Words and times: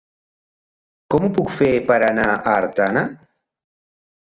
Com 1.15 1.29
ho 1.29 1.31
puc 1.37 1.53
fer 1.59 1.69
per 1.93 2.01
anar 2.11 2.27
a 2.35 2.59
Artana? 2.59 3.09